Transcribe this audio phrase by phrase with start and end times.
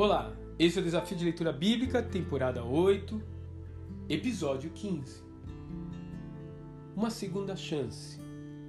[0.00, 3.20] Olá, esse é o Desafio de Leitura Bíblica, temporada 8,
[4.08, 5.24] episódio 15.
[6.94, 8.16] Uma segunda chance.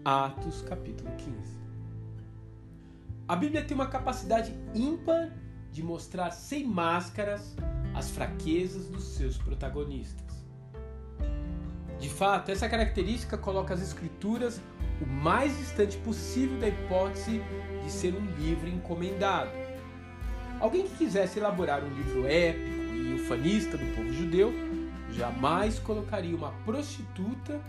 [0.04, 1.56] Atos, capítulo 15.
[3.28, 5.32] A Bíblia tem uma capacidade ímpar
[5.72, 7.56] de mostrar sem máscaras
[7.94, 10.44] as fraquezas dos seus protagonistas.
[12.00, 14.60] De fato, essa característica coloca as Escrituras
[15.00, 17.40] o mais distante possível da hipótese
[17.84, 19.69] de ser um livro encomendado.
[20.60, 24.54] Alguém que quisesse elaborar um livro épico e ufanista do povo judeu
[25.12, 27.60] jamais colocaria uma prostituta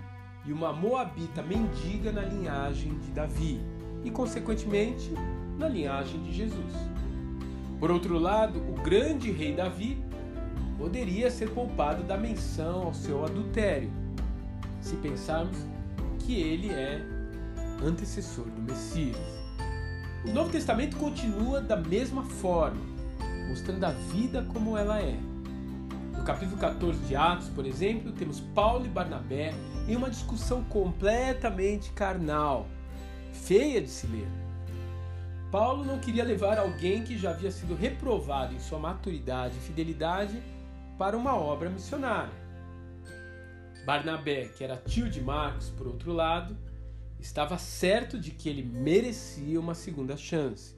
[0.45, 3.61] e uma moabita mendiga na linhagem de Davi
[4.05, 5.13] e, consequentemente,
[5.59, 6.75] na linhagem de Jesus.
[7.79, 10.03] Por outro lado, o grande rei Davi
[10.77, 13.91] poderia ser poupado da menção ao seu adultério,
[14.81, 15.59] se pensarmos
[16.19, 17.01] que ele é
[17.85, 19.17] antecessor do Messias.
[20.23, 22.81] O Novo Testamento continua da mesma forma,
[23.49, 25.17] mostrando a vida como ela é.
[26.15, 29.55] No capítulo 14 de Atos, por exemplo, temos Paulo e Barnabé
[29.89, 32.69] em uma discussão completamente carnal,
[33.33, 34.29] feia de se ler.
[35.51, 40.43] Paulo não queria levar alguém que já havia sido reprovado em sua maturidade e fidelidade
[40.99, 42.39] para uma obra missionária.
[43.87, 46.55] Barnabé, que era tio de Marcos, por outro lado,
[47.21, 50.75] estava certo de que ele merecia uma segunda chance.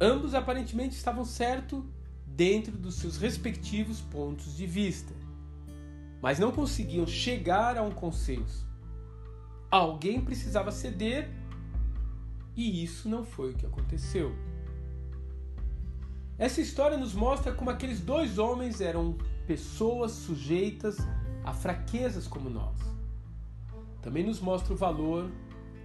[0.00, 1.82] Ambos aparentemente estavam certos
[2.26, 5.12] dentro dos seus respectivos pontos de vista,
[6.20, 8.66] mas não conseguiam chegar a um consenso.
[9.70, 11.30] Alguém precisava ceder
[12.54, 14.34] e isso não foi o que aconteceu.
[16.38, 20.98] Essa história nos mostra como aqueles dois homens eram pessoas sujeitas
[21.42, 22.76] a fraquezas como nós.
[24.06, 25.32] Também nos mostra o valor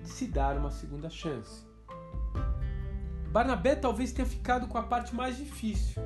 [0.04, 1.66] de se dar uma segunda chance.
[3.32, 6.00] Barnabé talvez tenha ficado com a parte mais difícil,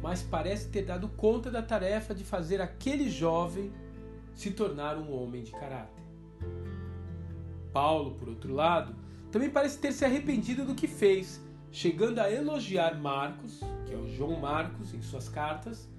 [0.00, 3.72] mas parece ter dado conta da tarefa de fazer aquele jovem
[4.36, 6.04] se tornar um homem de caráter.
[7.72, 8.94] Paulo, por outro lado,
[9.32, 14.06] também parece ter se arrependido do que fez, chegando a elogiar Marcos, que é o
[14.06, 15.90] João Marcos, em suas cartas,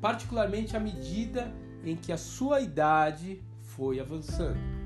[0.00, 1.52] particularmente à medida
[1.84, 4.77] em que a sua idade foi avançando.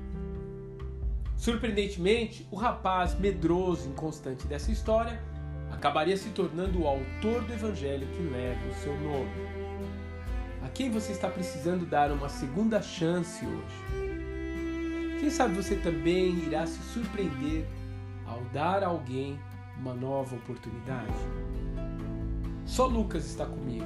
[1.43, 5.21] Surpreendentemente, o rapaz medroso e inconstante dessa história
[5.73, 9.29] acabaria se tornando o autor do evangelho que leva o seu nome.
[10.63, 15.19] A quem você está precisando dar uma segunda chance hoje?
[15.19, 17.65] Quem sabe você também irá se surpreender
[18.25, 19.37] ao dar a alguém
[19.77, 21.11] uma nova oportunidade?
[22.65, 23.85] Só Lucas está comigo.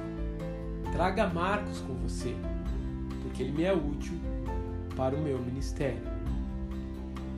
[0.92, 2.36] Traga Marcos com você,
[3.20, 4.16] porque ele me é útil
[4.94, 6.17] para o meu ministério.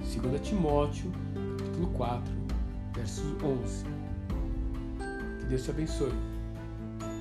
[0.01, 1.11] 2 Timóteo,
[1.59, 2.33] capítulo 4,
[2.95, 3.85] verso 11.
[5.39, 6.13] Que Deus te abençoe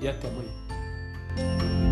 [0.02, 1.89] e até amanhã.